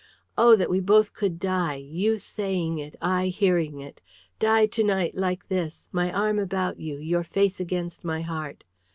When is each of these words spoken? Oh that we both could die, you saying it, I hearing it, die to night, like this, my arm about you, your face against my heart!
Oh 0.35 0.55
that 0.55 0.71
we 0.71 0.79
both 0.79 1.13
could 1.13 1.37
die, 1.37 1.75
you 1.75 2.17
saying 2.17 2.79
it, 2.79 2.95
I 3.03 3.27
hearing 3.27 3.81
it, 3.81 4.01
die 4.39 4.65
to 4.65 4.83
night, 4.83 5.13
like 5.13 5.47
this, 5.47 5.87
my 5.91 6.11
arm 6.11 6.39
about 6.39 6.79
you, 6.79 6.97
your 6.97 7.21
face 7.23 7.59
against 7.59 8.03
my 8.03 8.21
heart! 8.23 8.63